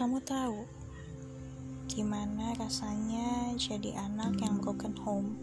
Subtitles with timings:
[0.00, 0.64] Kamu tahu
[1.84, 5.36] gimana rasanya jadi anak yang broken home?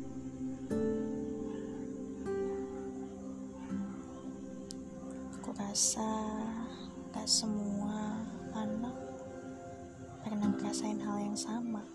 [5.37, 6.09] Aku rasa
[7.13, 8.17] gak semua
[8.57, 8.97] anak
[10.25, 11.85] pernah ngerasain hal yang sama.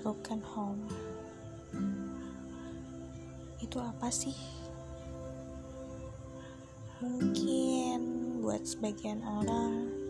[0.00, 0.88] Broken home
[3.60, 4.40] itu apa sih?
[7.04, 8.00] Mungkin
[8.40, 10.05] buat sebagian orang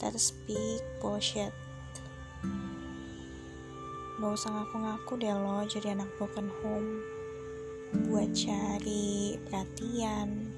[0.00, 1.52] that speak bullshit.
[4.20, 7.00] Gak usah ngaku-ngaku deh lo jadi anak broken home
[8.08, 10.52] buat cari perhatian,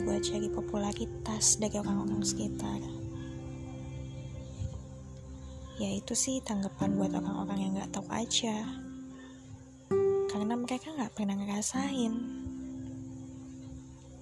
[0.00, 2.80] buat cari popularitas dari orang-orang sekitar.
[5.76, 8.64] Ya itu sih tanggapan buat orang-orang yang gak tahu aja.
[10.32, 12.44] Karena mereka gak pernah ngerasain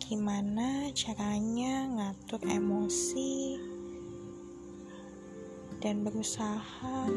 [0.02, 3.56] gimana caranya ngatur emosi
[5.83, 7.11] dan berusaha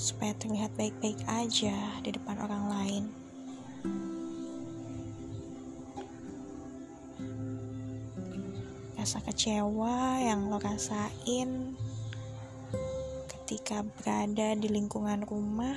[0.00, 3.04] supaya terlihat baik-baik aja di depan orang lain.
[8.96, 11.76] Rasa kecewa yang lo rasain
[13.28, 15.76] ketika berada di lingkungan rumah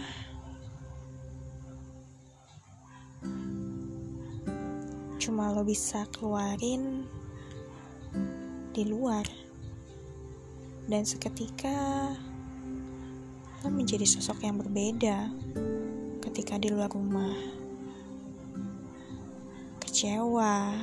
[5.19, 7.03] cuma lo bisa keluarin
[8.71, 9.48] di luar
[10.89, 12.09] dan seketika
[13.61, 15.29] lo menjadi sosok yang berbeda
[16.25, 17.37] ketika di luar rumah
[19.77, 20.73] kecewa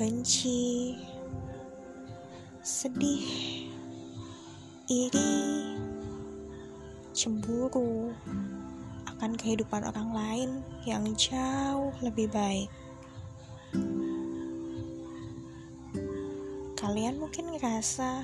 [0.00, 0.96] benci
[2.64, 3.28] sedih
[4.88, 5.76] iri
[7.12, 8.16] cemburu
[9.04, 10.50] akan kehidupan orang lain
[10.84, 12.68] yang jauh lebih baik.
[16.76, 18.20] Kalian mungkin ngerasa,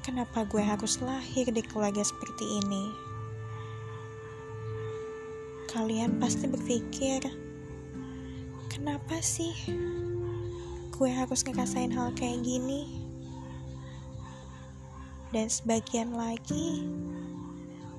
[0.00, 2.88] kenapa gue harus lahir di keluarga seperti ini?
[5.68, 7.20] Kalian pasti berpikir,
[8.72, 9.52] kenapa sih
[10.96, 12.88] gue harus ngerasain hal kayak gini?
[15.28, 16.88] Dan sebagian lagi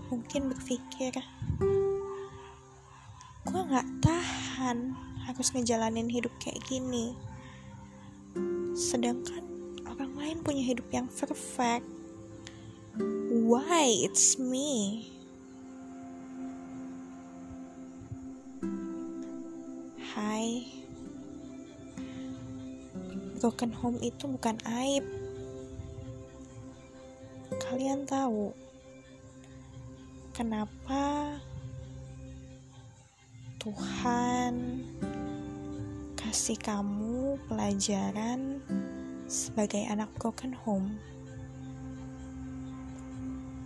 [0.09, 1.13] mungkin berpikir,
[3.45, 4.97] gue gak tahan
[5.29, 7.13] harus ngejalanin hidup kayak gini.
[8.71, 9.43] Sedangkan
[9.83, 11.83] orang lain punya hidup yang perfect.
[13.31, 15.07] Why it's me?
[20.11, 20.67] Hai,
[23.39, 25.07] broken home itu bukan aib.
[27.63, 28.51] Kalian tahu
[30.35, 31.35] kenapa
[33.59, 34.83] Tuhan
[36.31, 38.63] kasih kamu pelajaran
[39.27, 40.95] sebagai anak broken home?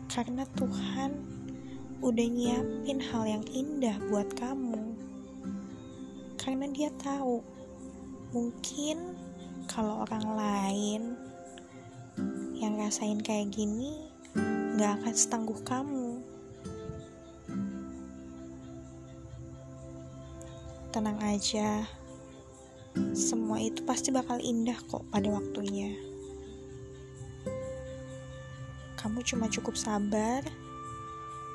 [0.10, 1.14] Karena Tuhan
[2.02, 4.98] udah nyiapin hal yang indah buat kamu.
[6.42, 7.46] Karena dia tahu
[8.34, 9.14] mungkin
[9.70, 11.02] kalau orang lain
[12.58, 14.10] yang rasain kayak gini
[14.82, 16.18] gak akan setangguh kamu.
[20.90, 21.86] Tenang aja,
[23.16, 25.96] semua itu pasti bakal indah kok pada waktunya.
[28.96, 30.42] Kamu cuma cukup sabar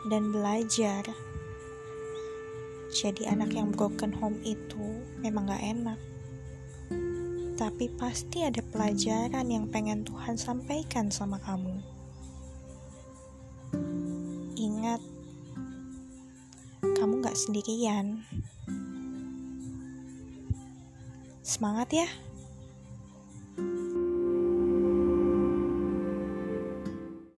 [0.08, 1.02] dan belajar.
[2.90, 5.98] Jadi anak yang broken home itu memang gak enak.
[7.60, 11.76] Tapi pasti ada pelajaran yang pengen Tuhan sampaikan sama kamu.
[14.56, 15.00] Ingat,
[16.96, 18.24] kamu gak sendirian.
[21.50, 22.06] Semangat ya!